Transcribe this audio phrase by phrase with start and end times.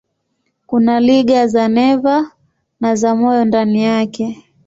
[0.67, 2.31] Kuna liga za neva
[2.79, 4.43] na za moyo ndani yake.